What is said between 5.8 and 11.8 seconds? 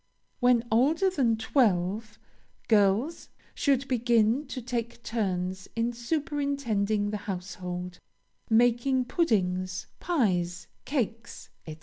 superintending the household making puddings, pies, cakes, &c.